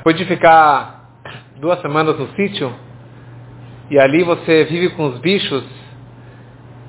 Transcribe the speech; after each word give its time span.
Depois 0.00 0.16
de 0.16 0.24
ficar 0.24 1.10
duas 1.60 1.78
semanas 1.82 2.18
no 2.18 2.28
sítio, 2.28 2.72
e 3.90 3.98
ali 3.98 4.22
você 4.22 4.64
vive 4.64 4.88
com 4.94 5.08
os 5.08 5.18
bichos, 5.18 5.62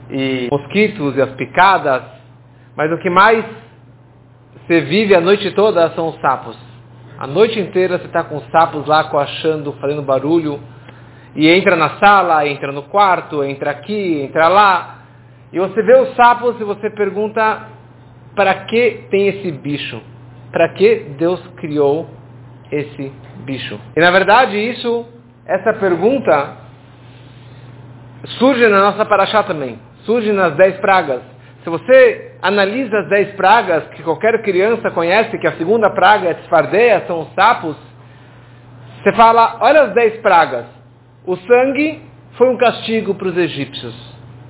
e 0.09 0.47
mosquitos 0.49 1.17
e 1.17 1.21
as 1.21 1.31
picadas, 1.31 2.03
mas 2.73 2.89
o 2.89 2.97
que 2.99 3.09
mais 3.09 3.43
você 4.55 4.79
vive 4.79 5.13
a 5.13 5.19
noite 5.19 5.51
toda 5.51 5.89
são 5.89 6.07
os 6.07 6.21
sapos. 6.21 6.57
A 7.19 7.27
noite 7.27 7.59
inteira 7.59 7.99
você 7.99 8.05
está 8.05 8.23
com 8.23 8.37
os 8.37 8.45
sapos 8.49 8.87
lá 8.87 9.03
coachando, 9.03 9.73
fazendo 9.81 10.03
barulho, 10.03 10.57
e 11.35 11.49
entra 11.49 11.75
na 11.75 11.99
sala, 11.99 12.47
entra 12.47 12.71
no 12.71 12.83
quarto, 12.83 13.43
entra 13.43 13.71
aqui, 13.71 14.21
entra 14.21 14.47
lá, 14.47 14.99
e 15.51 15.59
você 15.59 15.83
vê 15.83 15.99
os 15.99 16.15
sapos 16.15 16.55
e 16.61 16.63
você 16.63 16.89
pergunta, 16.89 17.67
para 18.37 18.53
que 18.63 19.05
tem 19.11 19.27
esse 19.27 19.51
bicho? 19.51 20.01
Para 20.49 20.69
que 20.69 20.95
Deus 21.17 21.45
criou 21.57 22.20
esse 22.71 23.11
bicho? 23.45 23.79
E 23.95 23.99
na 23.99 24.11
verdade 24.11 24.57
isso, 24.57 25.05
essa 25.45 25.73
pergunta 25.73 26.57
surge 28.39 28.67
na 28.67 28.79
nossa 28.79 29.05
paraxá 29.05 29.43
também. 29.43 29.79
Surge 30.05 30.31
nas 30.31 30.55
dez 30.55 30.77
pragas. 30.77 31.21
Se 31.63 31.69
você 31.69 32.31
analisa 32.41 32.97
as 32.99 33.09
dez 33.09 33.31
pragas 33.35 33.83
que 33.89 34.01
qualquer 34.01 34.41
criança 34.41 34.89
conhece, 34.91 35.37
que 35.37 35.47
a 35.47 35.57
segunda 35.57 35.89
praga 35.89 36.29
é 36.29 36.31
esfardeia, 36.41 37.03
são 37.05 37.21
os 37.21 37.33
sapos, 37.33 37.75
você 39.01 39.13
fala, 39.13 39.57
olha 39.61 39.83
as 39.83 39.93
dez 39.93 40.17
pragas. 40.21 40.65
O 41.25 41.35
sangue 41.35 42.01
foi 42.37 42.49
um 42.49 42.57
castigo 42.57 43.13
para 43.15 43.27
os 43.27 43.37
egípcios. 43.37 43.95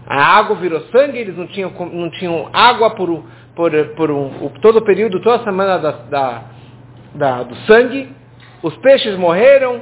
A 0.07 0.37
água 0.37 0.55
virou 0.57 0.81
sangue, 0.91 1.19
eles 1.19 1.37
não 1.37 1.47
tinham, 1.47 1.71
não 1.91 2.09
tinham 2.11 2.49
água 2.53 2.91
por, 2.91 3.23
por, 3.55 3.71
por 3.95 4.11
um, 4.11 4.49
todo 4.61 4.77
o 4.77 4.81
período, 4.81 5.21
toda 5.21 5.41
a 5.41 5.43
semana 5.43 5.77
da, 5.77 5.91
da, 5.91 6.41
da, 7.15 7.43
do 7.43 7.55
sangue. 7.67 8.09
Os 8.61 8.75
peixes 8.77 9.17
morreram, 9.17 9.81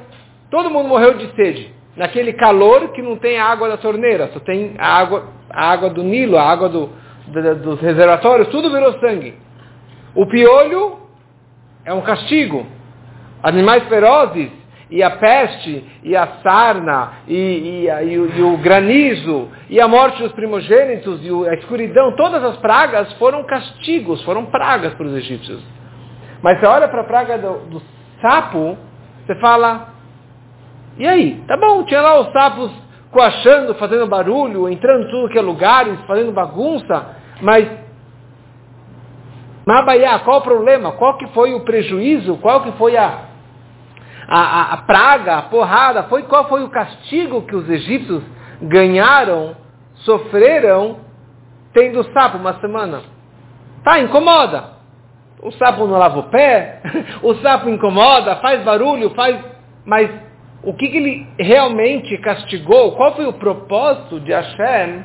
todo 0.49 0.69
mundo 0.69 0.87
morreu 0.87 1.15
de 1.15 1.33
sede. 1.35 1.73
Naquele 1.95 2.33
calor 2.33 2.89
que 2.93 3.01
não 3.01 3.17
tem 3.17 3.39
água 3.39 3.67
da 3.67 3.77
torneira, 3.77 4.29
só 4.33 4.39
tem 4.39 4.75
a 4.77 4.99
água, 4.99 5.27
a 5.49 5.71
água 5.71 5.89
do 5.89 6.03
Nilo, 6.03 6.37
a 6.37 6.43
água 6.43 6.69
do, 6.69 6.89
do, 7.27 7.55
dos 7.55 7.81
reservatórios, 7.81 8.47
tudo 8.49 8.71
virou 8.71 8.99
sangue. 8.99 9.35
O 10.15 10.25
piolho 10.25 10.99
é 11.85 11.93
um 11.93 12.01
castigo. 12.01 12.65
Animais 13.43 13.83
ferozes 13.87 14.49
e 14.91 15.03
a 15.03 15.11
peste, 15.11 15.83
e 16.03 16.15
a 16.15 16.27
sarna, 16.41 17.13
e, 17.27 17.35
e, 17.35 17.85
e, 17.85 18.17
o, 18.17 18.35
e, 18.37 18.41
o, 18.41 18.57
granizo, 18.57 19.47
e 19.69 19.79
a 19.79 19.87
morte 19.87 20.21
dos 20.23 20.31
primogênitos, 20.31 21.23
e 21.23 21.29
a 21.47 21.53
escuridão, 21.53 22.15
todas 22.15 22.43
as 22.43 22.57
pragas 22.57 23.13
foram 23.13 23.43
castigos, 23.43 24.23
foram 24.23 24.45
pragas 24.47 24.93
para 24.95 25.05
os 25.05 25.13
egípcios. 25.13 25.61
Mas 26.41 26.59
você 26.59 26.65
olha 26.65 26.87
para 26.87 27.01
a 27.01 27.05
praga 27.05 27.37
do, 27.37 27.59
do, 27.69 27.81
sapo, 28.21 28.77
você 29.25 29.35
fala, 29.35 29.89
e 30.97 31.07
aí? 31.07 31.43
Tá 31.47 31.57
bom, 31.57 31.83
tinha 31.83 32.01
lá 32.01 32.19
os 32.19 32.31
sapos 32.31 32.71
coachando, 33.11 33.75
fazendo 33.75 34.07
barulho, 34.07 34.69
entrando 34.69 35.07
em 35.07 35.11
tudo 35.11 35.29
que 35.29 35.37
é 35.37 35.41
lugares, 35.41 35.99
fazendo 36.05 36.31
bagunça, 36.31 37.15
mas 37.41 37.67
Mabaiá, 39.69 40.17
qual 40.19 40.39
o 40.39 40.41
problema? 40.41 40.93
Qual 40.93 41.15
que 41.15 41.27
foi 41.27 41.53
o 41.53 41.59
prejuízo? 41.59 42.37
Qual 42.37 42.63
que 42.63 42.71
foi 42.71 42.97
a, 42.97 43.25
a, 44.27 44.73
a, 44.73 44.77
praga, 44.77 45.37
a 45.37 45.41
porrada, 45.43 46.03
foi 46.05 46.23
qual 46.23 46.49
foi 46.49 46.63
o 46.63 46.69
castigo 46.69 47.43
que 47.43 47.55
os 47.55 47.69
egípcios 47.69 48.23
ganharam, 48.63 49.55
sofreram, 49.93 50.97
tendo 51.71 52.03
sapo 52.13 52.39
uma 52.39 52.59
semana? 52.59 53.03
Tá, 53.83 53.99
incomoda. 53.99 54.78
O 55.41 55.51
sapo 55.53 55.87
não 55.87 55.97
lava 55.97 56.19
o 56.19 56.23
pé, 56.23 56.81
o 57.23 57.33
sapo 57.35 57.69
incomoda, 57.69 58.35
faz 58.37 58.63
barulho, 58.63 59.09
faz. 59.11 59.39
Mas 59.85 60.09
o 60.63 60.73
que, 60.73 60.89
que 60.89 60.97
ele 60.97 61.27
realmente 61.39 62.17
castigou? 62.17 62.95
Qual 62.95 63.15
foi 63.15 63.25
o 63.25 63.33
propósito 63.33 64.19
de 64.19 64.33
Hashem 64.33 65.03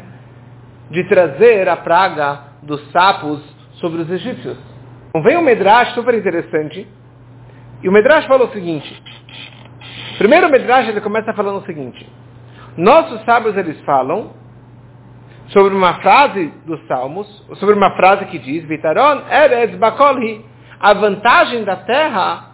de 0.90 1.05
trazer 1.05 1.68
a 1.68 1.77
praga 1.77 2.40
dos 2.62 2.90
sapos 2.90 3.40
sobre 3.74 4.02
os 4.02 4.11
egípcios? 4.11 4.58
Então 5.08 5.22
vem 5.22 5.36
um 5.36 5.42
Medrash 5.42 5.95
super 5.95 6.14
interessante. 6.14 6.89
E 7.83 7.89
o 7.89 7.92
Medrash 7.92 8.27
falou 8.27 8.48
o 8.48 8.52
seguinte. 8.52 9.01
Primeiro 10.18 10.48
o 10.48 10.51
Medrash 10.51 10.89
ele 10.89 11.01
começa 11.01 11.33
falando 11.33 11.58
o 11.62 11.66
seguinte. 11.66 12.05
Nossos 12.77 13.24
sábios 13.24 13.56
eles 13.56 13.80
falam 13.83 14.33
sobre 15.48 15.74
uma 15.74 15.94
frase 15.94 16.52
dos 16.66 16.80
Salmos, 16.86 17.27
sobre 17.55 17.74
uma 17.74 17.90
frase 17.92 18.24
que 18.27 18.38
diz, 18.38 18.64
Vitaron 18.64 19.22
eres 19.30 19.77
bakolhi. 19.77 20.44
A 20.80 20.92
vantagem 20.94 21.64
da 21.64 21.77
terra 21.77 22.50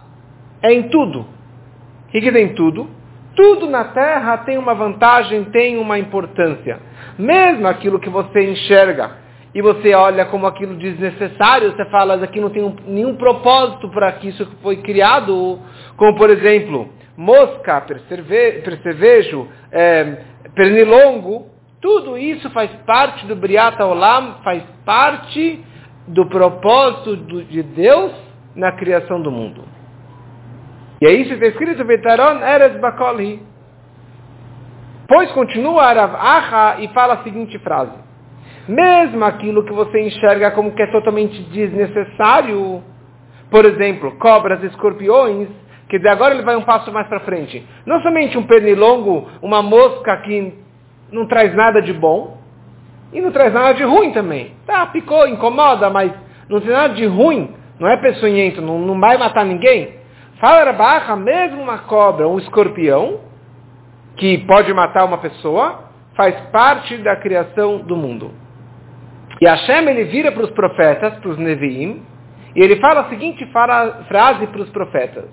é 0.61 0.73
em 0.73 0.83
tudo. 0.89 1.21
O 1.21 2.11
que, 2.11 2.21
que 2.21 2.31
tem 2.31 2.53
tudo? 2.53 2.89
Tudo 3.35 3.69
na 3.69 3.85
terra 3.85 4.39
tem 4.39 4.57
uma 4.57 4.73
vantagem, 4.73 5.45
tem 5.45 5.77
uma 5.77 5.97
importância. 5.97 6.79
Mesmo 7.17 7.67
aquilo 7.67 7.99
que 7.99 8.09
você 8.09 8.51
enxerga 8.51 9.11
e 9.53 9.61
você 9.61 9.93
olha 9.93 10.25
como 10.25 10.45
aquilo 10.47 10.75
desnecessário, 10.75 11.71
você 11.71 11.85
fala, 11.85 12.15
aqui 12.15 12.39
não 12.39 12.49
tem 12.49 12.63
um, 12.63 12.75
nenhum 12.87 13.15
propósito 13.15 13.89
para 13.89 14.11
que 14.13 14.29
isso 14.29 14.47
foi 14.61 14.77
criado, 14.77 15.59
como 15.97 16.15
por 16.15 16.29
exemplo, 16.29 16.89
mosca, 17.17 17.81
percevejo, 17.81 19.47
é, 19.71 20.17
pernilongo, 20.55 21.47
tudo 21.81 22.17
isso 22.17 22.49
faz 22.51 22.71
parte 22.85 23.25
do 23.25 23.35
Briata 23.35 23.85
Olam, 23.85 24.35
faz 24.43 24.63
parte 24.85 25.65
do 26.07 26.27
propósito 26.27 27.17
de 27.17 27.63
Deus 27.63 28.13
na 28.55 28.71
criação 28.73 29.21
do 29.21 29.31
mundo. 29.31 29.63
E 31.01 31.07
é 31.07 31.13
isso 31.13 31.29
que 31.29 31.33
está 31.33 31.47
escrito, 31.47 31.83
Vetaron 31.83 32.45
Eres 32.45 32.79
Bakoli. 32.79 33.41
Pois 35.07 35.31
continua 35.31 35.83
Arav 35.83 36.15
Acha 36.15 36.81
e 36.81 36.87
fala 36.89 37.15
a 37.15 37.23
seguinte 37.23 37.57
frase. 37.59 37.97
Mesmo 38.67 39.25
aquilo 39.25 39.65
que 39.65 39.73
você 39.73 39.99
enxerga 40.01 40.51
como 40.51 40.71
que 40.73 40.83
é 40.83 40.87
totalmente 40.91 41.41
desnecessário, 41.49 42.83
por 43.49 43.65
exemplo, 43.65 44.17
cobras, 44.19 44.63
escorpiões, 44.63 45.49
Quer 45.91 45.97
dizer, 45.97 46.09
agora 46.09 46.33
ele 46.33 46.45
vai 46.45 46.55
um 46.55 46.61
passo 46.61 46.89
mais 46.89 47.05
para 47.09 47.19
frente. 47.19 47.67
Não 47.85 48.01
somente 48.01 48.37
um 48.37 48.43
pernilongo, 48.43 49.27
uma 49.41 49.61
mosca 49.61 50.15
que 50.21 50.53
não 51.11 51.25
traz 51.25 51.53
nada 51.53 51.81
de 51.81 51.93
bom, 51.93 52.37
e 53.13 53.19
não 53.19 53.31
traz 53.31 53.53
nada 53.53 53.73
de 53.73 53.83
ruim 53.83 54.11
também. 54.11 54.53
Tá, 54.65 54.85
picou, 54.85 55.27
incomoda, 55.27 55.89
mas 55.89 56.11
não 56.49 56.61
tem 56.61 56.71
nada 56.71 56.93
de 56.93 57.05
ruim, 57.05 57.53
não 57.79 57.87
é 57.87 57.97
peçonhento, 57.97 58.61
não, 58.61 58.79
não 58.79 58.99
vai 58.99 59.17
matar 59.17 59.45
ninguém. 59.45 59.95
Fala 60.39 60.71
barra, 60.73 61.15
mesmo 61.15 61.61
uma 61.61 61.79
cobra, 61.79 62.27
um 62.27 62.39
escorpião, 62.39 63.19
que 64.15 64.39
pode 64.39 64.73
matar 64.73 65.05
uma 65.05 65.17
pessoa, 65.17 65.91
faz 66.15 66.39
parte 66.51 66.97
da 66.97 67.15
criação 67.15 67.79
do 67.79 67.95
mundo. 67.95 68.31
E 69.39 69.47
Hashem 69.47 69.87
ele 69.89 70.05
vira 70.05 70.31
para 70.31 70.43
os 70.43 70.51
profetas, 70.51 71.15
para 71.15 71.29
os 71.29 71.37
Neviim, 71.37 72.03
e 72.55 72.63
ele 72.63 72.77
fala 72.77 73.01
a 73.01 73.09
seguinte 73.09 73.45
frase 74.07 74.47
para 74.47 74.61
os 74.61 74.69
profetas. 74.69 75.25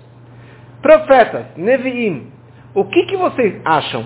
Profetas, 0.81 1.45
Neviim, 1.57 2.31
o 2.73 2.85
que, 2.85 3.03
que 3.03 3.17
vocês 3.17 3.61
acham? 3.65 4.05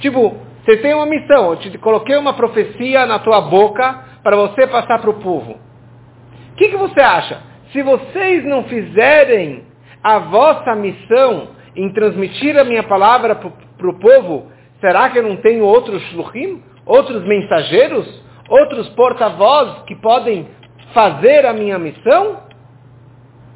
Tipo, 0.00 0.36
você 0.66 0.78
tem 0.78 0.94
uma 0.94 1.06
missão, 1.06 1.52
eu 1.52 1.56
te 1.58 1.78
coloquei 1.78 2.16
uma 2.16 2.32
profecia 2.32 3.06
na 3.06 3.20
tua 3.20 3.40
boca 3.42 4.02
para 4.20 4.34
você 4.34 4.66
passar 4.66 5.00
para 5.00 5.10
o 5.10 5.20
povo. 5.20 5.52
O 5.52 6.56
que, 6.56 6.70
que 6.70 6.76
você 6.76 7.00
acha? 7.00 7.40
Se 7.70 7.82
vocês 7.82 8.44
não 8.44 8.64
fizerem 8.64 9.64
a 10.02 10.18
vossa 10.18 10.74
missão 10.74 11.50
em 11.76 11.92
transmitir 11.92 12.58
a 12.58 12.64
minha 12.64 12.82
palavra 12.82 13.36
para 13.36 13.88
o 13.88 13.98
povo, 14.00 14.50
será 14.80 15.08
que 15.08 15.20
eu 15.20 15.22
não 15.22 15.36
tenho 15.36 15.64
outros 15.64 16.02
shluchim? 16.10 16.60
Outros 16.84 17.22
mensageiros? 17.22 18.24
Outros 18.48 18.88
porta-vozes 18.88 19.82
que 19.84 19.94
podem 19.94 20.48
fazer 20.92 21.46
a 21.46 21.52
minha 21.52 21.78
missão? 21.78 22.40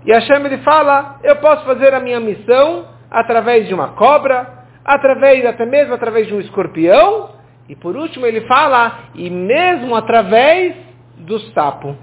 E 0.06 0.12
Hashem 0.12 0.46
ele 0.46 0.58
fala, 0.58 1.18
eu 1.24 1.34
posso 1.36 1.64
fazer 1.64 1.92
a 1.92 1.98
minha 1.98 2.20
missão 2.20 2.86
através 3.10 3.66
de 3.66 3.74
uma 3.74 3.88
cobra, 3.88 4.59
através 4.94 5.44
até 5.46 5.64
mesmo 5.64 5.94
através 5.94 6.26
de 6.26 6.34
um 6.34 6.40
escorpião, 6.40 7.30
e 7.68 7.76
por 7.76 7.96
último 7.96 8.26
ele 8.26 8.42
fala, 8.42 9.10
e 9.14 9.30
mesmo 9.30 9.94
através 9.94 10.74
do 11.16 11.38
sapo. 11.52 11.96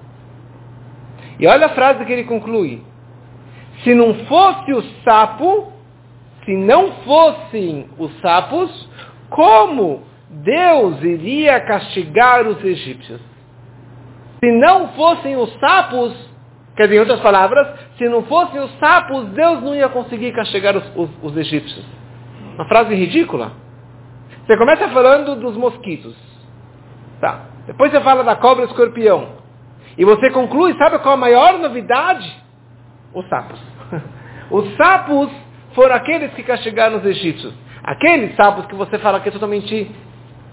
E 1.40 1.46
olha 1.46 1.68
a 1.68 1.76
frase 1.76 2.06
que 2.06 2.14
ele 2.14 2.24
conclui. 2.24 2.82
Se 3.84 3.94
não 3.94 4.14
fosse 4.26 4.74
o 4.74 4.82
sapo, 5.04 5.72
se 6.46 6.56
não 6.56 6.92
fossem 7.04 7.90
os 7.98 8.20
sapos, 8.22 8.90
como 9.30 10.04
Deus 10.30 11.04
iria 11.04 11.60
castigar 11.60 12.48
os 12.48 12.64
egípcios? 12.64 13.22
Se 14.40 14.52
não 14.52 14.90
fossem 14.90 15.36
os 15.36 15.54
sapos, 15.60 16.28
Quer 16.78 16.84
dizer, 16.84 16.98
em 16.98 17.00
outras 17.00 17.20
palavras, 17.22 17.68
se 17.98 18.08
não 18.08 18.22
fossem 18.24 18.62
os 18.62 18.72
sapos, 18.78 19.26
Deus 19.30 19.64
não 19.64 19.74
ia 19.74 19.90
conseguir 19.90 20.32
castigar 20.32 20.78
os, 20.78 20.84
os, 20.96 21.10
os 21.24 21.36
egípcios. 21.36 21.84
Uma 22.58 22.66
frase 22.66 22.96
ridícula. 22.96 23.52
Você 24.46 24.58
começa 24.58 24.90
falando 24.90 25.36
dos 25.36 25.56
mosquitos. 25.56 26.16
Tá. 27.22 27.42
Depois 27.68 27.92
você 27.92 28.02
fala 28.02 28.24
da 28.24 28.36
cobra 28.36 28.66
e 28.66 28.68
escorpião. 28.68 29.30
E 29.96 30.04
você 30.04 30.32
conclui, 30.32 30.76
sabe 30.78 30.98
qual 31.00 31.14
a 31.14 31.18
maior 31.18 31.60
novidade? 31.60 32.36
Os 33.14 33.28
sapos. 33.30 33.60
Os 34.50 34.76
sapos 34.76 35.30
foram 35.74 35.96
aqueles 35.96 36.34
que 36.34 36.42
castigaram 36.44 36.98
os 36.98 37.06
egípcios. 37.06 37.54
Aqueles 37.84 38.36
sapos 38.36 38.66
que 38.66 38.76
você 38.76 38.98
fala 38.98 39.20
que 39.20 39.30
é 39.30 39.32
totalmente 39.32 39.92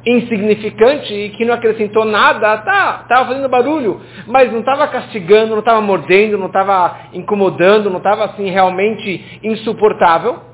insignificante 0.06 1.14
e 1.14 1.30
que 1.30 1.44
não 1.44 1.54
acrescentou 1.54 2.04
nada, 2.04 2.58
tá, 2.58 3.00
estava 3.02 3.28
fazendo 3.28 3.48
barulho, 3.48 4.02
mas 4.26 4.52
não 4.52 4.60
estava 4.60 4.86
castigando, 4.88 5.52
não 5.52 5.60
estava 5.60 5.80
mordendo, 5.80 6.36
não 6.36 6.48
estava 6.48 7.08
incomodando, 7.14 7.88
não 7.88 7.98
estava 7.98 8.26
assim 8.26 8.50
realmente 8.50 9.40
insuportável. 9.42 10.53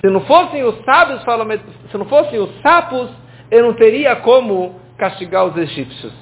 Se 0.00 0.08
não 0.08 0.20
fossem 0.22 0.62
os 0.64 0.76
sábios, 0.84 1.22
se 1.90 1.98
não 1.98 2.06
fossem 2.06 2.38
os 2.38 2.60
sapos, 2.60 3.10
eu 3.50 3.64
não 3.64 3.74
teria 3.74 4.16
como 4.16 4.80
castigar 4.96 5.46
os 5.46 5.56
egípcios. 5.56 6.12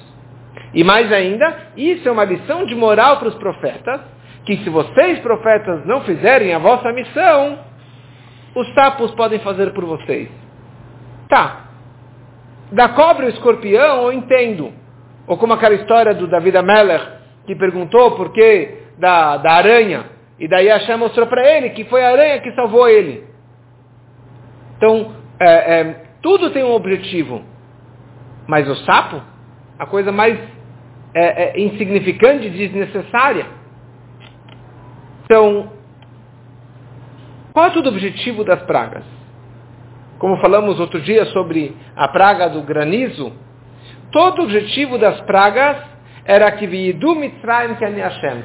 E 0.73 0.83
mais 0.83 1.11
ainda, 1.11 1.71
isso 1.75 2.07
é 2.07 2.11
uma 2.11 2.25
lição 2.25 2.65
de 2.65 2.75
moral 2.75 3.17
para 3.17 3.29
os 3.29 3.35
profetas, 3.35 4.01
que 4.45 4.57
se 4.57 4.69
vocês, 4.69 5.19
profetas, 5.19 5.85
não 5.85 6.01
fizerem 6.01 6.53
a 6.53 6.59
vossa 6.59 6.91
missão, 6.91 7.59
os 8.55 8.73
sapos 8.73 9.11
podem 9.11 9.39
fazer 9.39 9.71
por 9.73 9.85
vocês. 9.85 10.29
Tá. 11.29 11.65
Da 12.71 12.89
cobra 12.89 13.25
e 13.25 13.29
o 13.29 13.31
escorpião 13.31 14.03
eu 14.03 14.13
entendo. 14.13 14.73
Ou 15.27 15.37
como 15.37 15.53
aquela 15.53 15.75
história 15.75 16.13
do 16.13 16.27
David 16.27 16.57
Ameller, 16.57 17.01
que 17.45 17.55
perguntou 17.55 18.11
por 18.11 18.31
que 18.31 18.77
da, 18.97 19.37
da 19.37 19.51
aranha. 19.53 20.05
E 20.39 20.47
daí 20.47 20.67
Hashem 20.67 20.97
mostrou 20.97 21.27
para 21.27 21.45
ele 21.45 21.71
que 21.71 21.85
foi 21.85 22.03
a 22.03 22.09
aranha 22.09 22.41
que 22.41 22.51
salvou 22.53 22.87
ele. 22.89 23.26
Então, 24.77 25.13
é, 25.39 25.79
é, 25.79 26.05
tudo 26.21 26.51
tem 26.51 26.63
um 26.63 26.71
objetivo. 26.71 27.43
Mas 28.47 28.67
o 28.69 28.75
sapo, 28.85 29.21
a 29.77 29.85
coisa 29.85 30.11
mais 30.11 30.39
é, 31.13 31.59
é 31.59 31.61
insignificante 31.61 32.47
e 32.47 32.49
desnecessária. 32.49 33.45
Então, 35.25 35.71
qual 37.51 37.65
é 37.65 37.69
o 37.69 37.73
objetivo 37.89 38.43
das 38.43 38.61
pragas? 38.63 39.03
Como 40.19 40.37
falamos 40.37 40.79
outro 40.79 41.01
dia 41.01 41.25
sobre 41.25 41.75
a 41.95 42.07
praga 42.07 42.47
do 42.49 42.61
granizo, 42.61 43.33
todo 44.11 44.39
o 44.39 44.43
objetivo 44.45 44.97
das 44.97 45.19
pragas 45.21 45.77
era 46.23 46.51
que 46.51 46.67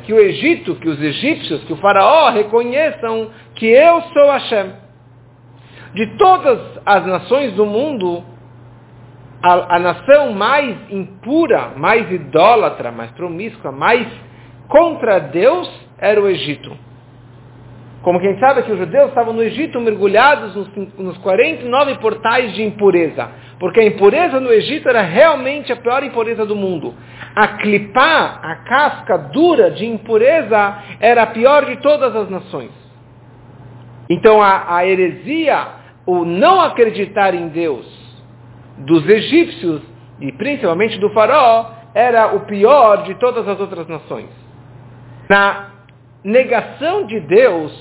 que 0.04 0.12
o 0.12 0.18
Egito, 0.18 0.76
que 0.76 0.88
os 0.88 1.00
egípcios, 1.00 1.64
que 1.64 1.72
o 1.72 1.76
faraó 1.76 2.30
reconheçam 2.30 3.30
que 3.54 3.66
eu 3.66 4.02
sou 4.12 4.30
Hashem. 4.30 4.81
De 5.94 6.06
todas 6.16 6.58
as 6.86 7.06
nações 7.06 7.52
do 7.52 7.66
mundo, 7.66 8.24
a, 9.42 9.76
a 9.76 9.78
nação 9.78 10.32
mais 10.32 10.76
impura, 10.90 11.72
mais 11.76 12.10
idólatra, 12.10 12.90
mais 12.90 13.10
promíscua, 13.12 13.72
mais 13.72 14.06
contra 14.68 15.18
Deus 15.18 15.70
era 15.98 16.20
o 16.20 16.28
Egito. 16.28 16.72
Como 18.02 18.18
quem 18.20 18.36
sabe 18.40 18.64
que 18.64 18.72
os 18.72 18.78
judeus 18.78 19.10
estavam 19.10 19.32
no 19.32 19.42
Egito 19.42 19.80
mergulhados 19.80 20.56
nos, 20.56 20.68
nos 20.98 21.18
49 21.18 21.98
portais 21.98 22.52
de 22.52 22.62
impureza. 22.62 23.28
Porque 23.60 23.78
a 23.78 23.86
impureza 23.86 24.40
no 24.40 24.52
Egito 24.52 24.88
era 24.88 25.02
realmente 25.02 25.72
a 25.72 25.76
pior 25.76 26.02
impureza 26.02 26.44
do 26.44 26.56
mundo. 26.56 26.94
A 27.34 27.48
clipar, 27.58 28.40
a 28.42 28.56
casca 28.56 29.18
dura 29.18 29.70
de 29.70 29.86
impureza, 29.86 30.78
era 30.98 31.22
a 31.22 31.26
pior 31.28 31.64
de 31.66 31.76
todas 31.76 32.14
as 32.16 32.28
nações. 32.28 32.72
Então 34.10 34.42
a, 34.42 34.76
a 34.76 34.86
heresia, 34.86 35.81
o 36.06 36.24
não 36.24 36.60
acreditar 36.60 37.34
em 37.34 37.48
Deus 37.48 37.86
dos 38.78 39.08
egípcios, 39.08 39.82
e 40.20 40.32
principalmente 40.32 40.98
do 40.98 41.10
faraó, 41.10 41.70
era 41.94 42.34
o 42.34 42.40
pior 42.40 43.04
de 43.04 43.14
todas 43.16 43.46
as 43.46 43.58
outras 43.60 43.86
nações. 43.86 44.28
Na 45.28 45.70
negação 46.24 47.06
de 47.06 47.20
Deus, 47.20 47.72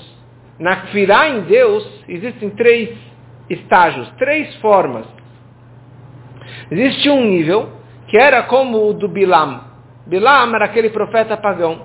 na 0.58 0.76
Kfirá 0.76 1.28
em 1.28 1.42
Deus, 1.42 1.86
existem 2.08 2.50
três 2.50 2.90
estágios, 3.48 4.08
três 4.18 4.54
formas. 4.56 5.06
Existe 6.70 7.08
um 7.10 7.24
nível 7.24 7.70
que 8.08 8.18
era 8.18 8.42
como 8.42 8.88
o 8.88 8.92
do 8.92 9.08
Bilam. 9.08 9.60
Bilam 10.06 10.54
era 10.54 10.66
aquele 10.66 10.90
profeta 10.90 11.36
pagão. 11.36 11.82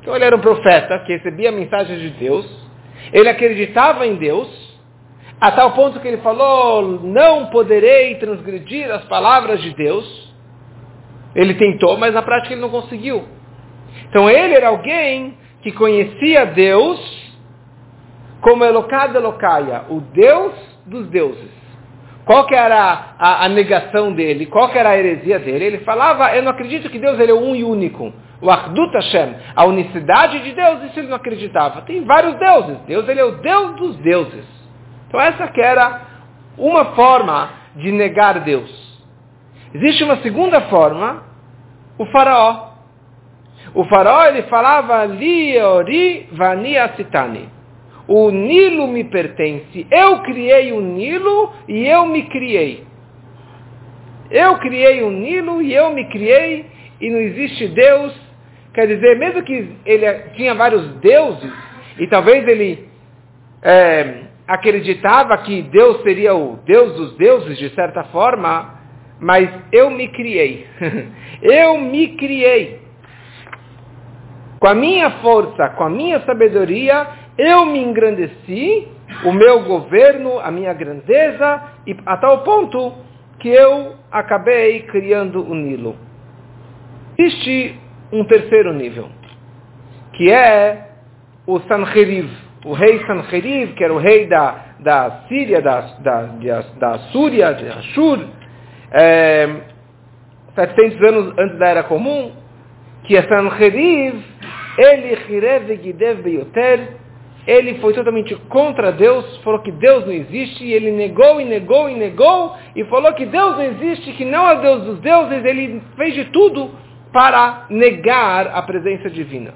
Então 0.00 0.14
ele 0.14 0.24
era 0.24 0.36
um 0.36 0.40
profeta 0.40 0.98
que 1.00 1.12
recebia 1.16 1.50
mensagens 1.50 2.00
de 2.00 2.10
Deus, 2.10 2.46
ele 3.12 3.28
acreditava 3.28 4.06
em 4.06 4.14
Deus, 4.14 4.65
a 5.40 5.50
tal 5.50 5.72
ponto 5.72 6.00
que 6.00 6.08
ele 6.08 6.18
falou, 6.18 7.00
não 7.02 7.46
poderei 7.46 8.14
transgredir 8.16 8.90
as 8.90 9.04
palavras 9.04 9.60
de 9.60 9.74
Deus. 9.74 10.34
Ele 11.34 11.54
tentou, 11.54 11.98
mas 11.98 12.14
na 12.14 12.22
prática 12.22 12.54
ele 12.54 12.62
não 12.62 12.70
conseguiu. 12.70 13.24
Então 14.08 14.30
ele 14.30 14.54
era 14.54 14.68
alguém 14.68 15.36
que 15.62 15.72
conhecia 15.72 16.46
Deus, 16.46 16.98
como 18.40 18.64
Elokad 18.64 19.14
Elokaia, 19.14 19.84
o 19.90 20.00
Deus 20.00 20.54
dos 20.86 21.06
deuses. 21.08 21.50
Qual 22.24 22.46
era 22.50 23.14
a, 23.18 23.44
a, 23.44 23.48
negação 23.48 24.12
dele? 24.12 24.46
Qual 24.46 24.70
era 24.70 24.90
a 24.90 24.98
heresia 24.98 25.38
dele? 25.38 25.64
Ele 25.64 25.78
falava, 25.78 26.34
eu 26.34 26.42
não 26.42 26.50
acredito 26.50 26.90
que 26.90 26.98
Deus 26.98 27.20
ele 27.20 27.30
é 27.30 27.34
um 27.34 27.54
e 27.54 27.62
único. 27.62 28.12
O 28.40 28.50
Ardut 28.50 28.92
Hashem, 28.94 29.34
a 29.54 29.64
unicidade 29.64 30.40
de 30.40 30.52
Deus, 30.52 30.82
isso 30.84 30.98
ele 30.98 31.08
não 31.08 31.16
acreditava. 31.16 31.82
Tem 31.82 32.04
vários 32.04 32.34
deuses. 32.36 32.78
Deus 32.86 33.08
ele 33.08 33.20
é 33.20 33.24
o 33.24 33.32
Deus 33.32 33.76
dos 33.76 33.96
deuses. 33.98 34.55
Então 35.08 35.20
essa 35.20 35.48
que 35.48 35.60
era 35.60 36.02
uma 36.58 36.86
forma 36.94 37.50
de 37.76 37.92
negar 37.92 38.40
Deus. 38.40 38.86
Existe 39.74 40.04
uma 40.04 40.16
segunda 40.22 40.62
forma, 40.62 41.22
o 41.98 42.06
faraó. 42.06 42.70
O 43.74 43.84
faraó 43.84 44.24
ele 44.24 44.42
falava, 44.44 45.04
Li 45.04 45.58
ori 45.58 46.28
vani. 46.32 46.76
O 48.08 48.30
Nilo 48.30 48.86
me 48.86 49.04
pertence. 49.04 49.86
Eu 49.90 50.20
criei 50.20 50.72
o 50.72 50.80
Nilo 50.80 51.52
e 51.68 51.86
eu 51.86 52.06
me 52.06 52.22
criei. 52.24 52.84
Eu 54.30 54.58
criei 54.58 55.02
o 55.02 55.10
Nilo 55.10 55.60
e 55.60 55.74
eu 55.74 55.90
me 55.90 56.08
criei 56.08 56.66
e 57.00 57.10
não 57.10 57.18
existe 57.18 57.68
Deus. 57.68 58.14
Quer 58.72 58.86
dizer, 58.86 59.18
mesmo 59.18 59.42
que 59.42 59.72
ele 59.84 60.12
tinha 60.36 60.54
vários 60.54 60.86
deuses 60.96 61.52
e 61.98 62.06
talvez 62.06 62.46
ele 62.46 62.88
é, 63.62 64.25
acreditava 64.46 65.36
que 65.38 65.62
Deus 65.62 66.02
seria 66.02 66.34
o 66.34 66.58
Deus 66.64 66.94
dos 66.94 67.16
deuses 67.16 67.58
de 67.58 67.74
certa 67.74 68.04
forma, 68.04 68.80
mas 69.20 69.50
eu 69.72 69.90
me 69.90 70.08
criei. 70.08 70.66
eu 71.42 71.78
me 71.78 72.08
criei. 72.16 72.80
Com 74.60 74.68
a 74.68 74.74
minha 74.74 75.10
força, 75.22 75.70
com 75.70 75.84
a 75.84 75.90
minha 75.90 76.20
sabedoria, 76.20 77.06
eu 77.36 77.66
me 77.66 77.78
engrandeci, 77.80 78.88
o 79.24 79.32
meu 79.32 79.64
governo, 79.64 80.38
a 80.38 80.50
minha 80.50 80.72
grandeza, 80.72 81.62
e 81.86 81.96
a 82.06 82.16
tal 82.16 82.42
ponto 82.42 82.94
que 83.38 83.48
eu 83.48 83.94
acabei 84.10 84.82
criando 84.82 85.42
o 85.42 85.54
Nilo. 85.54 85.96
Existe 87.18 87.78
um 88.12 88.24
terceiro 88.24 88.72
nível, 88.72 89.08
que 90.14 90.30
é 90.30 90.90
o 91.46 91.60
Sanheriv, 91.60 92.30
o 92.66 92.72
rei 92.72 92.98
Sanheriv, 93.06 93.74
que 93.74 93.84
era 93.84 93.94
o 93.94 93.98
rei 93.98 94.26
da, 94.26 94.74
da 94.80 95.22
Síria, 95.28 95.62
da, 95.62 95.80
da, 96.00 96.22
da 96.78 96.98
Súria, 97.12 97.52
de 97.54 97.68
Ashur, 97.68 98.18
é, 98.90 99.48
700 100.56 101.08
anos 101.08 101.34
antes 101.38 101.58
da 101.58 101.68
Era 101.68 101.84
Comum, 101.84 102.32
que 103.04 103.16
é 103.16 103.22
Sanheriv, 103.22 104.20
ele 104.76 105.16
Hirev 105.28 105.80
Gidev 105.80 106.22
Beyoter, 106.22 106.88
ele 107.46 107.78
foi 107.78 107.92
totalmente 107.92 108.34
contra 108.48 108.90
Deus, 108.90 109.36
falou 109.44 109.60
que 109.60 109.70
Deus 109.70 110.04
não 110.04 110.12
existe, 110.12 110.64
e 110.64 110.72
ele 110.72 110.90
negou 110.90 111.40
e 111.40 111.44
negou 111.44 111.88
e 111.88 111.94
negou, 111.94 112.56
e 112.74 112.82
falou 112.86 113.12
que 113.14 113.26
Deus 113.26 113.56
não 113.56 113.62
existe, 113.62 114.12
que 114.14 114.24
não 114.24 114.50
é 114.50 114.60
Deus 114.60 114.82
dos 114.82 114.98
deuses, 114.98 115.44
ele 115.44 115.80
fez 115.96 116.14
de 116.14 116.24
tudo 116.32 116.72
para 117.12 117.66
negar 117.70 118.48
a 118.48 118.60
presença 118.62 119.08
divina. 119.08 119.54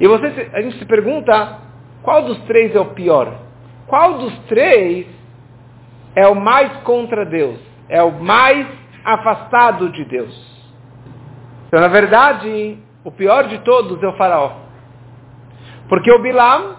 E 0.00 0.08
você, 0.08 0.48
a 0.54 0.62
gente 0.62 0.78
se 0.78 0.86
pergunta, 0.86 1.71
qual 2.02 2.22
dos 2.24 2.38
três 2.44 2.74
é 2.74 2.80
o 2.80 2.86
pior? 2.86 3.32
Qual 3.86 4.18
dos 4.18 4.36
três 4.46 5.06
é 6.14 6.26
o 6.26 6.34
mais 6.34 6.72
contra 6.82 7.24
Deus? 7.24 7.58
É 7.88 8.02
o 8.02 8.12
mais 8.12 8.66
afastado 9.04 9.88
de 9.90 10.04
Deus? 10.04 10.52
Então, 11.66 11.80
na 11.80 11.88
verdade, 11.88 12.78
o 13.04 13.10
pior 13.10 13.48
de 13.48 13.58
todos 13.58 14.02
é 14.02 14.06
o 14.06 14.16
faraó. 14.16 14.52
Porque 15.88 16.10
o 16.10 16.18
Bilam, 16.18 16.76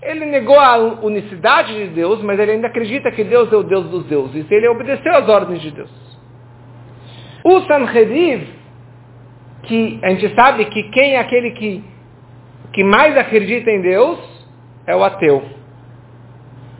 ele 0.00 0.24
negou 0.26 0.58
a 0.58 0.76
unicidade 0.76 1.74
de 1.74 1.88
Deus, 1.88 2.22
mas 2.22 2.38
ele 2.38 2.52
ainda 2.52 2.68
acredita 2.68 3.10
que 3.10 3.24
Deus 3.24 3.52
é 3.52 3.56
o 3.56 3.62
Deus 3.62 3.88
dos 3.88 4.04
deuses. 4.06 4.50
Ele 4.50 4.68
obedeceu 4.68 5.14
às 5.14 5.28
ordens 5.28 5.60
de 5.60 5.70
Deus. 5.70 5.90
O 7.44 7.60
Sanheriv, 7.62 8.48
que 9.64 9.98
a 10.02 10.10
gente 10.10 10.34
sabe 10.34 10.64
que 10.66 10.84
quem 10.90 11.14
é 11.14 11.18
aquele 11.18 11.50
que, 11.52 11.84
que 12.72 12.84
mais 12.84 13.16
acredita 13.16 13.70
em 13.70 13.80
Deus, 13.80 14.31
é 14.86 14.94
o 14.94 15.04
ateu. 15.04 15.42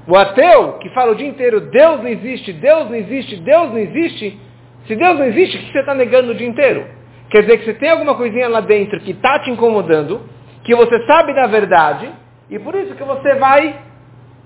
O 0.06 0.16
ateu 0.16 0.78
que 0.78 0.90
fala 0.90 1.12
o 1.12 1.14
dia 1.14 1.28
inteiro, 1.28 1.60
Deus 1.60 2.00
não 2.00 2.08
existe, 2.08 2.52
Deus 2.52 2.88
não 2.88 2.96
existe, 2.96 3.36
Deus 3.36 3.70
não 3.70 3.78
existe. 3.78 4.38
Se 4.86 4.96
Deus 4.96 5.18
não 5.18 5.26
existe, 5.26 5.56
o 5.56 5.60
que 5.60 5.72
você 5.72 5.78
está 5.78 5.94
negando 5.94 6.32
o 6.32 6.34
dia 6.34 6.46
inteiro? 6.46 6.84
Quer 7.30 7.42
dizer 7.42 7.58
que 7.58 7.64
você 7.64 7.74
tem 7.74 7.90
alguma 7.90 8.14
coisinha 8.14 8.48
lá 8.48 8.60
dentro 8.60 9.00
que 9.00 9.12
está 9.12 9.38
te 9.38 9.50
incomodando, 9.50 10.22
que 10.64 10.74
você 10.74 11.06
sabe 11.06 11.32
da 11.34 11.46
verdade, 11.46 12.10
E 12.52 12.58
por 12.58 12.74
isso 12.74 12.94
que 12.94 13.02
você 13.02 13.34
vai 13.36 13.74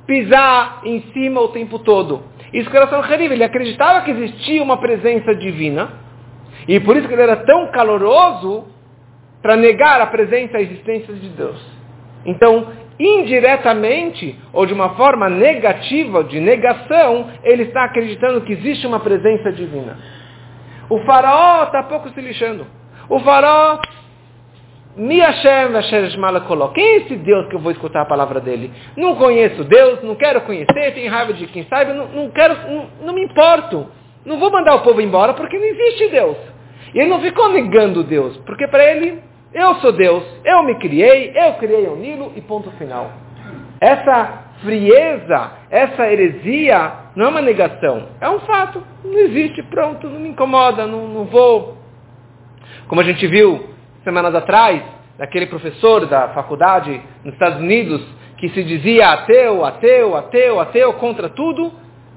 pisar 0.06 0.80
em 0.84 1.02
cima 1.12 1.40
o 1.40 1.48
tempo 1.48 1.80
todo. 1.80 2.22
Isso 2.52 2.70
que 2.70 2.76
era 2.76 2.86
Sanherib, 2.86 3.32
ele 3.32 3.42
acreditava 3.42 4.02
que 4.02 4.12
existia 4.12 4.62
uma 4.62 4.76
presença 4.76 5.34
divina, 5.34 5.90
e 6.68 6.78
por 6.78 6.96
isso 6.96 7.08
que 7.08 7.14
ele 7.14 7.22
era 7.22 7.36
tão 7.38 7.66
caloroso 7.72 8.64
para 9.42 9.56
negar 9.56 10.00
a 10.00 10.06
presença 10.06 10.52
e 10.52 10.56
a 10.56 10.62
existência 10.62 11.14
de 11.14 11.28
Deus. 11.30 11.60
Então, 12.24 12.68
indiretamente, 12.98 14.38
ou 14.52 14.66
de 14.66 14.72
uma 14.72 14.90
forma 14.90 15.28
negativa, 15.28 16.24
de 16.24 16.40
negação, 16.40 17.30
ele 17.44 17.64
está 17.64 17.84
acreditando 17.84 18.40
que 18.42 18.52
existe 18.52 18.86
uma 18.86 19.00
presença 19.00 19.52
divina. 19.52 19.98
O 20.88 20.98
faraó 21.00 21.64
está 21.64 21.82
pouco 21.82 22.08
se 22.10 22.20
lixando. 22.20 22.66
O 23.08 23.20
faraó 23.20 23.78
Quem 26.72 26.84
é 26.84 26.96
esse 26.96 27.16
Deus 27.16 27.48
que 27.48 27.54
eu 27.54 27.60
vou 27.60 27.70
escutar 27.70 28.00
a 28.00 28.06
palavra 28.06 28.40
dele? 28.40 28.72
Não 28.96 29.14
conheço 29.16 29.62
Deus, 29.64 30.02
não 30.02 30.14
quero 30.14 30.40
conhecer, 30.40 30.94
tenho 30.94 31.10
raiva 31.10 31.34
de 31.34 31.46
quem 31.48 31.64
sabe, 31.64 31.92
não, 31.92 32.08
não 32.08 32.30
quero, 32.30 32.56
não, 32.70 32.86
não, 33.02 33.14
me 33.14 33.22
importo. 33.24 33.86
Não 34.24 34.38
vou 34.38 34.50
mandar 34.50 34.74
o 34.76 34.80
povo 34.80 35.00
embora 35.00 35.34
porque 35.34 35.58
não 35.58 35.66
existe 35.66 36.08
Deus. 36.08 36.36
E 36.94 36.98
ele 36.98 37.10
não 37.10 37.20
ficou 37.20 37.50
negando 37.50 38.02
Deus, 38.02 38.38
porque 38.38 38.66
para 38.68 38.84
ele, 38.90 39.22
eu 39.56 39.76
sou 39.76 39.90
Deus, 39.90 40.22
eu 40.44 40.62
me 40.64 40.74
criei, 40.74 41.32
eu 41.34 41.54
criei 41.54 41.86
o 41.86 41.96
Nilo 41.96 42.30
e 42.36 42.42
ponto 42.42 42.70
final. 42.72 43.10
Essa 43.80 44.44
frieza, 44.60 45.50
essa 45.70 46.12
heresia, 46.12 46.92
não 47.16 47.24
é 47.24 47.28
uma 47.28 47.40
negação, 47.40 48.06
é 48.20 48.28
um 48.28 48.40
fato. 48.40 48.82
Não 49.02 49.18
existe, 49.18 49.62
pronto, 49.62 50.06
não 50.08 50.20
me 50.20 50.28
incomoda, 50.28 50.86
não, 50.86 51.08
não 51.08 51.24
vou. 51.24 51.78
Como 52.86 53.00
a 53.00 53.04
gente 53.04 53.26
viu 53.26 53.70
semanas 54.04 54.34
atrás, 54.34 54.82
daquele 55.16 55.46
professor 55.46 56.04
da 56.06 56.28
faculdade 56.28 57.00
nos 57.24 57.32
Estados 57.32 57.58
Unidos, 57.58 58.06
que 58.36 58.50
se 58.50 58.62
dizia 58.62 59.08
ateu, 59.08 59.64
ateu, 59.64 60.16
ateu, 60.16 60.60
ateu, 60.60 60.92
contra 60.94 61.30
tudo, 61.30 61.72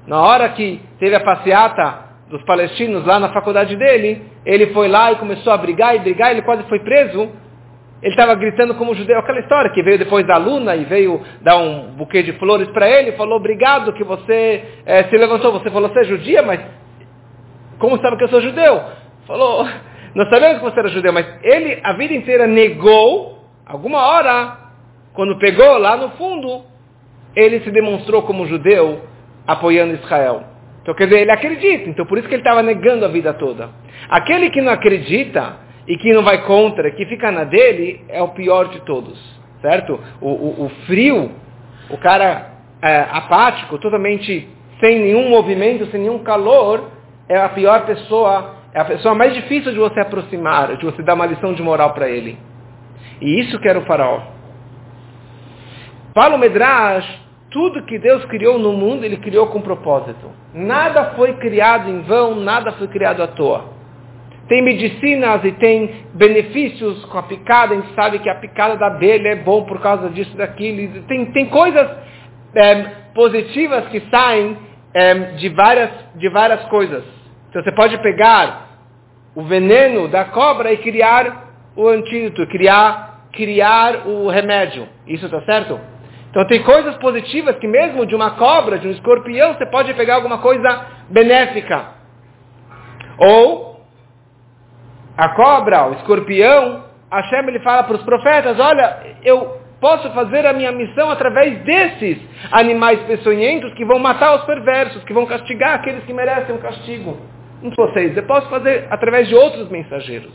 na 0.06 0.20
hora 0.20 0.50
que 0.50 0.78
teve 0.98 1.16
a 1.16 1.20
passeata 1.20 2.10
dos 2.28 2.42
palestinos 2.44 3.06
lá 3.06 3.18
na 3.18 3.32
faculdade 3.32 3.74
dele, 3.76 4.29
ele 4.44 4.68
foi 4.68 4.88
lá 4.88 5.12
e 5.12 5.16
começou 5.16 5.52
a 5.52 5.56
brigar 5.56 5.94
e 5.94 6.00
brigar, 6.00 6.30
ele 6.30 6.42
quase 6.42 6.62
foi 6.64 6.78
preso. 6.80 7.30
Ele 8.02 8.12
estava 8.12 8.34
gritando 8.34 8.74
como 8.76 8.94
judeu, 8.94 9.18
aquela 9.18 9.40
história 9.40 9.70
que 9.72 9.82
veio 9.82 9.98
depois 9.98 10.26
da 10.26 10.36
aluna 10.36 10.74
e 10.74 10.84
veio 10.84 11.20
dar 11.42 11.58
um 11.58 11.92
buquê 11.96 12.22
de 12.22 12.32
flores 12.34 12.68
para 12.70 12.88
ele, 12.88 13.12
falou, 13.12 13.36
obrigado 13.36 13.92
que 13.92 14.02
você 14.02 14.64
é, 14.86 15.04
se 15.04 15.16
levantou, 15.18 15.52
você 15.52 15.70
falou, 15.70 15.90
você 15.90 16.00
é 16.00 16.04
judia, 16.04 16.40
mas 16.40 16.60
como 17.78 18.00
sabe 18.00 18.16
que 18.16 18.24
eu 18.24 18.28
sou 18.28 18.40
judeu? 18.40 18.82
Falou, 19.26 19.66
nós 20.14 20.30
sabemos 20.30 20.58
que 20.58 20.64
você 20.64 20.78
era 20.78 20.88
judeu, 20.88 21.12
mas 21.12 21.26
ele 21.42 21.78
a 21.82 21.92
vida 21.92 22.14
inteira 22.14 22.46
negou, 22.46 23.44
alguma 23.66 23.98
hora, 23.98 24.56
quando 25.12 25.38
pegou 25.38 25.76
lá 25.76 25.94
no 25.98 26.10
fundo, 26.12 26.62
ele 27.36 27.60
se 27.60 27.70
demonstrou 27.70 28.22
como 28.22 28.46
judeu, 28.46 29.02
apoiando 29.46 29.94
Israel. 29.94 30.44
Então 30.82 30.94
quer 30.94 31.04
dizer, 31.04 31.20
ele 31.20 31.30
acredita, 31.30 31.90
então 31.90 32.06
por 32.06 32.18
isso 32.18 32.28
que 32.28 32.34
ele 32.34 32.40
estava 32.42 32.62
negando 32.62 33.04
a 33.04 33.08
vida 33.08 33.34
toda. 33.34 33.70
Aquele 34.08 34.50
que 34.50 34.60
não 34.60 34.72
acredita 34.72 35.56
e 35.86 35.96
que 35.96 36.12
não 36.12 36.22
vai 36.22 36.42
contra, 36.44 36.90
que 36.90 37.04
fica 37.06 37.30
na 37.30 37.44
dele, 37.44 38.04
é 38.08 38.22
o 38.22 38.28
pior 38.28 38.68
de 38.68 38.80
todos, 38.80 39.18
certo? 39.60 40.00
O, 40.20 40.28
o, 40.28 40.64
o 40.66 40.68
frio, 40.86 41.32
o 41.90 41.98
cara 41.98 42.52
é, 42.82 43.06
apático, 43.10 43.78
totalmente 43.78 44.48
sem 44.82 44.98
nenhum 44.98 45.28
movimento, 45.28 45.86
sem 45.86 46.00
nenhum 46.00 46.20
calor, 46.20 46.90
é 47.28 47.36
a 47.36 47.48
pior 47.50 47.84
pessoa 47.84 48.58
é 48.72 48.80
a 48.80 48.84
pessoa 48.84 49.14
mais 49.14 49.34
difícil 49.34 49.72
de 49.72 49.78
você 49.78 50.00
aproximar, 50.00 50.76
de 50.76 50.84
você 50.84 51.02
dar 51.02 51.14
uma 51.14 51.26
lição 51.26 51.52
de 51.54 51.62
moral 51.62 51.92
para 51.92 52.08
ele. 52.08 52.38
E 53.20 53.40
isso 53.40 53.58
que 53.58 53.68
era 53.68 53.78
o 53.78 53.84
faraó. 53.84 54.20
Fala 56.14 56.36
o 56.36 56.38
Medrash, 56.38 57.06
tudo 57.50 57.82
que 57.82 57.98
Deus 57.98 58.24
criou 58.26 58.58
no 58.58 58.72
mundo, 58.72 59.04
ele 59.04 59.16
criou 59.16 59.48
com 59.48 59.60
propósito. 59.60 60.30
Nada 60.54 61.12
foi 61.16 61.34
criado 61.34 61.90
em 61.90 62.02
vão, 62.02 62.36
nada 62.36 62.72
foi 62.72 62.86
criado 62.88 63.22
à 63.22 63.26
toa. 63.26 63.80
Tem 64.48 64.62
medicinas 64.62 65.44
e 65.44 65.52
tem 65.52 66.06
benefícios 66.14 67.04
com 67.04 67.18
a 67.18 67.22
picada, 67.22 67.74
a 67.74 67.76
gente 67.76 67.94
sabe 67.94 68.18
que 68.18 68.28
a 68.28 68.34
picada 68.34 68.76
da 68.76 68.88
abelha 68.88 69.28
é 69.28 69.36
bom 69.36 69.64
por 69.64 69.80
causa 69.80 70.10
disso, 70.10 70.36
daquilo. 70.36 71.02
Tem, 71.02 71.26
tem 71.26 71.46
coisas 71.46 71.88
é, 72.54 72.82
positivas 73.14 73.86
que 73.88 74.00
saem 74.10 74.56
é, 74.92 75.14
de, 75.36 75.48
várias, 75.50 75.90
de 76.16 76.28
várias 76.28 76.64
coisas. 76.64 77.04
Então 77.48 77.62
você 77.62 77.72
pode 77.72 77.98
pegar 77.98 78.68
o 79.34 79.42
veneno 79.42 80.08
da 80.08 80.24
cobra 80.26 80.72
e 80.72 80.78
criar 80.78 81.48
o 81.76 81.88
antídoto, 81.88 82.46
criar, 82.48 83.28
criar 83.32 84.06
o 84.06 84.28
remédio. 84.28 84.88
Isso 85.06 85.26
está 85.26 85.40
certo? 85.42 85.78
Então 86.30 86.44
tem 86.46 86.62
coisas 86.62 86.96
positivas 86.96 87.56
que 87.58 87.66
mesmo 87.66 88.06
de 88.06 88.14
uma 88.14 88.32
cobra, 88.32 88.78
de 88.78 88.88
um 88.88 88.90
escorpião, 88.92 89.54
você 89.54 89.66
pode 89.66 89.92
pegar 89.94 90.16
alguma 90.16 90.38
coisa 90.38 90.86
benéfica. 91.08 91.88
Ou 93.18 93.80
a 95.16 95.28
cobra, 95.30 95.88
o 95.88 95.92
escorpião, 95.94 96.84
Hashem 97.12 97.48
ele 97.48 97.60
fala 97.60 97.82
para 97.82 97.96
os 97.96 98.02
profetas, 98.04 98.58
olha, 98.58 99.16
eu 99.24 99.60
posso 99.80 100.08
fazer 100.12 100.46
a 100.46 100.52
minha 100.52 100.70
missão 100.70 101.10
através 101.10 101.58
desses 101.64 102.18
animais 102.52 103.00
peçonhentos 103.02 103.74
que 103.74 103.84
vão 103.84 103.98
matar 103.98 104.36
os 104.36 104.44
perversos, 104.44 105.02
que 105.04 105.12
vão 105.12 105.26
castigar 105.26 105.74
aqueles 105.74 106.04
que 106.04 106.12
merecem 106.12 106.54
um 106.54 106.58
castigo 106.58 107.18
não 107.62 107.72
vocês, 107.76 108.16
eu 108.16 108.22
posso 108.22 108.48
fazer 108.48 108.86
através 108.90 109.28
de 109.28 109.34
outros 109.34 109.68
mensageiros. 109.68 110.32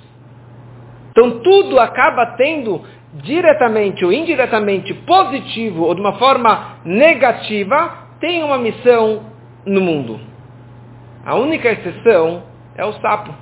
Então 1.15 1.39
tudo 1.39 1.79
acaba 1.79 2.25
tendo 2.35 2.83
diretamente 3.13 4.03
ou 4.03 4.11
indiretamente 4.11 4.93
positivo 4.93 5.85
ou 5.85 5.95
de 5.95 6.01
uma 6.01 6.19
forma 6.19 6.79
negativa, 6.83 8.09
tem 8.19 8.43
uma 8.43 8.57
missão 8.57 9.23
no 9.65 9.79
mundo. 9.79 10.19
A 11.25 11.35
única 11.35 11.69
exceção 11.69 12.43
é 12.75 12.83
o 12.83 12.91
sapo. 12.99 13.33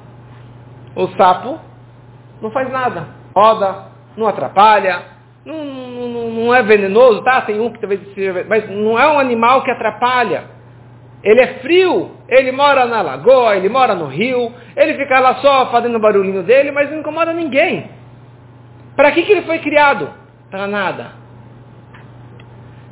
O 0.96 1.08
sapo 1.18 1.60
não 2.40 2.52
faz 2.52 2.70
nada, 2.72 3.08
roda, 3.36 3.88
não 4.16 4.28
atrapalha, 4.28 5.02
não, 5.44 5.66
não, 5.66 6.30
não 6.30 6.54
é 6.54 6.62
venenoso, 6.62 7.24
tá? 7.24 7.42
Tem 7.42 7.60
um 7.60 7.72
que 7.72 7.80
talvez 7.80 8.02
seja, 8.14 8.46
mas 8.48 8.70
não 8.70 9.00
é 9.00 9.12
um 9.12 9.18
animal 9.18 9.64
que 9.64 9.72
atrapalha. 9.72 10.44
Ele 11.24 11.42
é 11.42 11.48
frio, 11.60 12.12
ele 12.28 12.52
mora 12.52 12.86
na 12.86 13.02
lagoa, 13.02 13.56
ele 13.56 13.70
mora 13.70 13.96
no 13.96 14.08
rio, 14.08 14.54
ele 14.76 14.96
fica 14.96 15.20
lá 15.20 15.36
só 15.36 15.72
fazendo 15.72 15.96
o 15.96 16.00
barulhinho 16.00 16.44
dele, 16.44 16.72
mas 16.72 16.92
não 16.92 17.00
incomoda 17.00 17.32
ninguém. 17.32 17.90
Para 18.96 19.12
que, 19.12 19.24
que 19.24 19.32
ele 19.32 19.44
foi 19.44 19.60
criado? 19.60 20.10
Para 20.52 20.68
nada. 20.68 21.12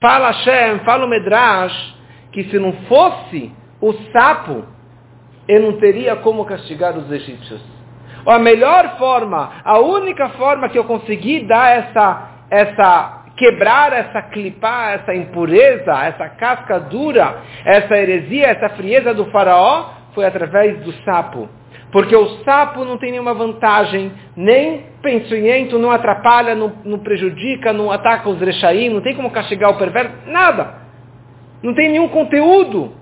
Fala 0.02 0.28
Hashem, 0.28 0.80
fala 0.80 1.06
o 1.06 1.10
Medrash, 1.10 1.96
que 2.32 2.46
se 2.46 2.58
não 2.58 2.72
fosse 2.88 3.52
o 3.82 3.94
sapo, 4.12 4.66
ele 5.48 5.66
não 5.66 5.74
teria 5.74 6.16
como 6.16 6.46
castigar 6.46 6.98
os 6.98 7.12
egípcios. 7.12 7.62
Ou 8.26 8.34
a 8.34 8.40
melhor 8.40 8.98
forma, 8.98 9.52
a 9.64 9.80
única 9.80 10.30
forma 10.30 10.70
que 10.70 10.78
eu 10.78 10.86
consegui 10.86 11.42
dar 11.46 11.78
essa, 11.78 12.30
essa 12.50 13.21
quebrar 13.36 13.94
essa 13.94 14.22
clipar, 14.22 14.94
essa 14.94 15.16
impureza, 15.16 15.92
essa 16.04 16.30
casca 16.30 16.80
dura, 16.80 17.38
essa 17.66 17.98
heresia, 17.98 18.48
essa 18.48 18.70
frieza 18.70 19.14
do 19.14 19.26
faraó, 19.32 19.90
foi 20.14 20.26
através 20.26 20.80
do 20.82 20.92
sapo. 21.04 21.50
Porque 21.92 22.16
o 22.16 22.44
sapo 22.44 22.86
não 22.86 22.98
tem 22.98 23.12
nenhuma 23.12 23.34
vantagem, 23.34 24.12
nem 24.36 24.86
pensamento, 25.02 25.78
não 25.78 25.92
atrapalha, 25.92 26.56
não, 26.56 26.72
não, 26.86 27.00
prejudica, 27.00 27.74
não 27.74 27.92
ataca 27.92 28.30
os 28.30 28.40
rechaim, 28.40 28.90
não 28.90 29.02
tem 29.02 29.16
como 29.16 29.30
castigar 29.30 29.72
o 29.72 29.78
perverso, 29.78 30.14
nada. 30.28 30.76
Não 31.62 31.74
tem 31.74 31.90
nenhum 31.90 32.08
conteúdo. 32.08 32.94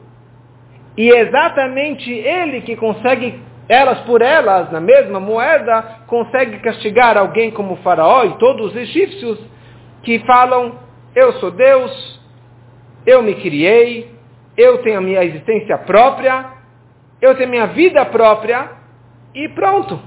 E 0.98 1.12
é 1.12 1.22
exatamente 1.22 2.12
ele 2.12 2.62
que 2.62 2.76
consegue, 2.76 3.40
elas 3.68 4.00
por 4.02 4.22
elas, 4.22 4.72
na 4.72 4.82
mesma 4.82 5.20
moeda, 5.20 6.00
consegue 6.08 6.58
castigar 6.60 7.16
alguém 7.16 7.52
como 7.52 7.74
o 7.74 7.78
faraó 7.78 8.24
e 8.24 8.38
todos 8.38 8.72
os 8.72 8.76
egípcios 8.76 9.40
que 10.04 10.20
falam, 10.20 10.80
eu 11.16 11.34
sou 11.34 11.52
Deus, 11.52 12.22
eu 13.06 13.22
me 13.22 13.36
criei, 13.36 14.12
eu 14.58 14.80
tenho 14.80 14.98
a 14.98 15.02
minha 15.02 15.24
existência 15.24 15.78
própria, 15.80 16.46
eu 17.22 17.36
tenho 17.36 17.48
a 17.48 17.52
minha 17.52 17.68
vida 17.68 18.06
própria, 18.06 18.80
e 19.34 19.48
pronto. 19.50 20.00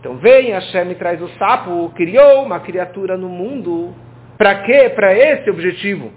Então 0.00 0.16
vem, 0.16 0.50
Hashem 0.50 0.84
me 0.84 0.94
traz 0.94 1.20
o 1.22 1.28
sapo, 1.38 1.90
criou 1.94 2.42
uma 2.44 2.60
criatura 2.60 3.16
no 3.16 3.28
mundo. 3.28 3.94
Para 4.36 4.62
quê? 4.62 4.90
Para 4.94 5.16
esse 5.16 5.48
objetivo. 5.48 6.10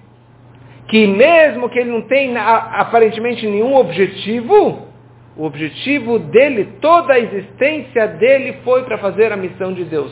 Que 0.88 1.06
mesmo 1.08 1.70
que 1.70 1.80
ele 1.80 1.92
não 1.92 2.02
tenha 2.02 2.42
aparentemente 2.42 3.46
nenhum 3.46 3.76
objetivo, 3.76 4.88
o 5.36 5.46
objetivo 5.46 6.18
dele, 6.18 6.78
toda 6.80 7.14
a 7.14 7.20
existência 7.20 8.08
dele 8.08 8.58
foi 8.64 8.84
para 8.84 8.98
fazer 8.98 9.32
a 9.32 9.38
missão 9.38 9.74
de 9.74 9.84
Deus. 9.84 10.12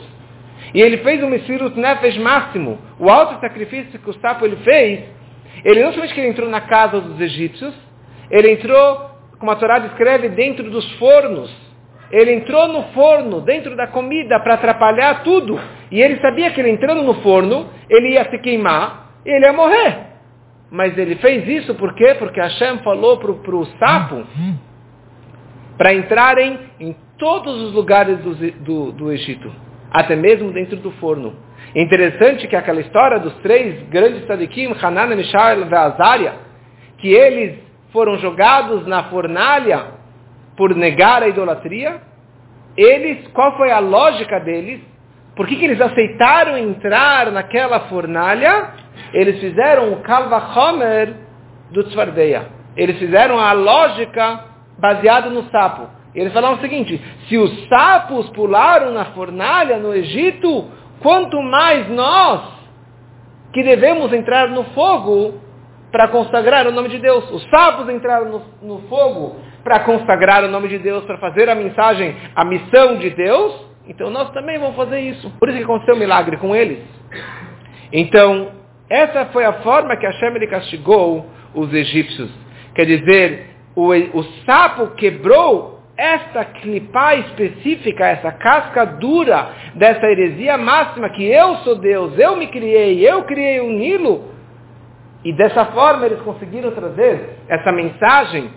E 0.72 0.80
ele 0.80 0.98
fez 0.98 1.22
um 1.22 1.28
Messirut 1.28 1.78
Nefesh 1.78 2.16
máximo. 2.18 2.78
O 2.98 3.10
alto 3.10 3.40
sacrifício 3.40 3.98
que 3.98 4.10
o 4.10 4.14
sapo 4.20 4.44
ele 4.44 4.56
fez, 4.56 5.04
ele 5.64 5.82
não 5.82 5.92
somente 5.92 6.14
que 6.14 6.20
ele 6.20 6.30
entrou 6.30 6.48
na 6.48 6.62
casa 6.62 7.00
dos 7.00 7.20
egípcios, 7.20 7.74
ele 8.30 8.52
entrou, 8.52 9.10
como 9.38 9.50
a 9.50 9.56
Torá 9.56 9.78
descreve, 9.78 10.28
dentro 10.30 10.70
dos 10.70 10.90
fornos. 10.94 11.54
Ele 12.10 12.32
entrou 12.32 12.68
no 12.68 12.84
forno, 12.94 13.40
dentro 13.40 13.76
da 13.76 13.88
comida, 13.88 14.38
para 14.40 14.54
atrapalhar 14.54 15.22
tudo. 15.22 15.60
E 15.90 16.00
ele 16.00 16.20
sabia 16.20 16.50
que 16.50 16.60
ele 16.60 16.70
entrando 16.70 17.02
no 17.02 17.14
forno, 17.22 17.68
ele 17.88 18.10
ia 18.10 18.24
se 18.30 18.38
queimar. 18.38 19.10
ele 19.24 19.44
ia 19.44 19.52
morrer. 19.52 19.98
Mas 20.70 20.96
ele 20.98 21.16
fez 21.16 21.46
isso 21.46 21.74
por 21.74 21.94
quê? 21.94 22.14
Porque 22.18 22.40
Hashem 22.40 22.78
falou 22.78 23.18
para 23.18 23.30
o 23.30 23.66
sapo 23.78 24.24
para 25.76 25.94
entrarem 25.94 26.58
em 26.80 26.96
todos 27.18 27.62
os 27.62 27.72
lugares 27.72 28.18
do, 28.18 28.34
do, 28.34 28.92
do 28.92 29.12
Egito, 29.12 29.50
até 29.94 30.16
mesmo 30.16 30.50
dentro 30.50 30.76
do 30.78 30.90
forno. 30.92 31.36
Interessante 31.72 32.48
que 32.48 32.56
aquela 32.56 32.80
história 32.80 33.20
dos 33.20 33.32
três 33.36 33.88
grandes 33.88 34.24
tzadikim, 34.24 34.74
Hanan, 34.82 35.14
Mishael 35.14 35.60
e 35.60 35.74
Azaria, 35.74 36.34
que 36.98 37.08
eles 37.12 37.58
foram 37.92 38.18
jogados 38.18 38.84
na 38.88 39.04
fornalha 39.04 39.86
por 40.56 40.74
negar 40.74 41.22
a 41.22 41.28
idolatria, 41.28 42.00
eles, 42.76 43.28
qual 43.28 43.56
foi 43.56 43.70
a 43.70 43.78
lógica 43.78 44.40
deles? 44.40 44.80
Por 45.36 45.46
que, 45.46 45.54
que 45.54 45.64
eles 45.64 45.80
aceitaram 45.80 46.58
entrar 46.58 47.30
naquela 47.30 47.80
fornalha? 47.88 48.70
Eles 49.12 49.38
fizeram 49.38 49.92
o 49.92 49.96
Kalva 50.02 50.38
Homer 50.38 51.14
do 51.70 51.84
Tzvardeia. 51.84 52.46
Eles 52.76 52.98
fizeram 52.98 53.38
a 53.38 53.52
lógica 53.52 54.44
baseada 54.76 55.30
no 55.30 55.44
sapo. 55.50 55.88
Eles 56.14 56.32
falaram 56.32 56.56
o 56.56 56.60
seguinte, 56.60 57.00
se 57.28 57.36
os 57.36 57.68
sapos 57.68 58.30
pularam 58.30 58.92
na 58.92 59.06
fornalha 59.06 59.78
no 59.78 59.92
Egito, 59.92 60.70
quanto 61.00 61.42
mais 61.42 61.88
nós 61.90 62.54
que 63.52 63.62
devemos 63.62 64.12
entrar 64.12 64.48
no 64.48 64.64
fogo 64.66 65.40
para 65.90 66.08
consagrar 66.08 66.66
o 66.66 66.72
nome 66.72 66.88
de 66.88 66.98
Deus. 66.98 67.30
Os 67.30 67.48
sapos 67.50 67.88
entraram 67.88 68.28
no, 68.28 68.42
no 68.60 68.88
fogo 68.88 69.36
para 69.62 69.80
consagrar 69.80 70.42
o 70.44 70.48
nome 70.48 70.68
de 70.68 70.78
Deus, 70.78 71.04
para 71.04 71.18
fazer 71.18 71.48
a 71.48 71.54
mensagem, 71.54 72.16
a 72.34 72.44
missão 72.44 72.98
de 72.98 73.10
Deus, 73.10 73.64
então 73.86 74.10
nós 74.10 74.30
também 74.30 74.58
vamos 74.58 74.74
fazer 74.76 75.00
isso. 75.00 75.30
Por 75.38 75.48
isso 75.48 75.58
que 75.58 75.64
aconteceu 75.64 75.94
o 75.94 75.96
um 75.96 76.00
milagre 76.00 76.36
com 76.36 76.54
eles. 76.54 76.80
Então, 77.92 78.50
essa 78.90 79.26
foi 79.26 79.44
a 79.44 79.54
forma 79.54 79.96
que 79.96 80.04
Hashem 80.04 80.34
ele 80.34 80.48
castigou 80.48 81.26
os 81.54 81.72
egípcios. 81.72 82.30
Quer 82.74 82.86
dizer, 82.86 83.50
o, 83.76 83.92
o 83.92 84.24
sapo 84.44 84.88
quebrou 84.96 85.73
esta 85.96 86.44
clipá 86.44 87.14
específica, 87.14 88.06
essa 88.06 88.32
casca 88.32 88.84
dura 88.84 89.48
dessa 89.74 90.06
heresia 90.06 90.58
máxima 90.58 91.10
que 91.10 91.24
eu 91.24 91.56
sou 91.58 91.76
Deus, 91.76 92.18
eu 92.18 92.36
me 92.36 92.48
criei, 92.48 93.08
eu 93.08 93.22
criei 93.24 93.60
o 93.60 93.70
Nilo. 93.70 94.34
E 95.24 95.32
dessa 95.32 95.66
forma 95.66 96.04
eles 96.06 96.20
conseguiram 96.20 96.70
trazer 96.72 97.38
essa 97.48 97.72
mensagem 97.72 98.50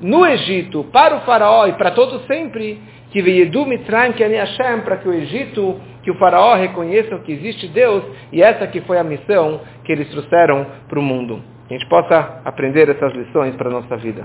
no 0.00 0.26
Egito 0.26 0.84
para 0.92 1.16
o 1.16 1.20
faraó 1.20 1.66
e 1.66 1.72
para 1.74 1.92
todo 1.92 2.20
sempre 2.26 2.80
que 3.10 3.22
veio 3.22 3.66
Mitraim 3.66 4.12
que 4.12 4.24
Hashem 4.24 4.80
para 4.80 4.96
que 4.96 5.08
o 5.08 5.12
Egito, 5.12 5.80
que 6.02 6.10
o 6.10 6.18
faraó 6.18 6.54
reconheça 6.54 7.18
que 7.20 7.32
existe 7.32 7.68
Deus 7.68 8.02
e 8.32 8.42
essa 8.42 8.66
que 8.66 8.80
foi 8.82 8.98
a 8.98 9.04
missão 9.04 9.60
que 9.84 9.92
eles 9.92 10.08
trouxeram 10.10 10.66
para 10.88 10.98
o 10.98 11.02
mundo. 11.02 11.42
Que 11.68 11.74
a 11.74 11.78
gente 11.78 11.88
possa 11.88 12.40
aprender 12.44 12.88
essas 12.88 13.12
lições 13.14 13.54
para 13.56 13.68
a 13.68 13.72
nossa 13.72 13.96
vida. 13.96 14.14